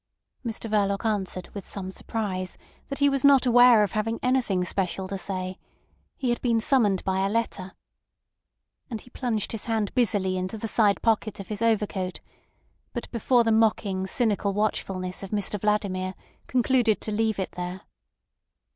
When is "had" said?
6.29-6.41